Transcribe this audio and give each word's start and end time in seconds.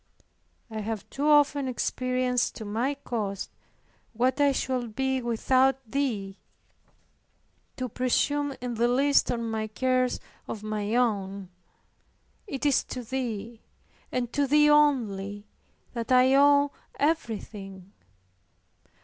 I 0.71 0.79
have 0.79 1.07
too 1.11 1.27
often 1.27 1.67
experienced, 1.67 2.55
to 2.55 2.65
my 2.65 2.95
cost, 2.95 3.51
what 4.13 4.41
I 4.41 4.51
should 4.51 4.95
be 4.95 5.21
without 5.21 5.77
Thee, 5.91 6.39
to 7.77 7.87
presume 7.87 8.55
in 8.61 8.73
the 8.73 8.87
least 8.87 9.31
on 9.31 9.53
any 9.53 9.67
cares 9.67 10.19
of 10.47 10.63
my 10.63 10.95
own. 10.95 11.49
It 12.47 12.65
is 12.65 12.83
to 12.85 13.03
Thee, 13.03 13.61
and 14.11 14.33
to 14.33 14.47
Thee 14.47 14.71
only, 14.71 15.45
that 15.93 16.11
I 16.11 16.33
owe 16.35 16.71
everything. 16.99 17.93